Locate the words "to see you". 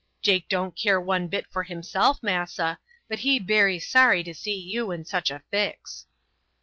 4.23-4.89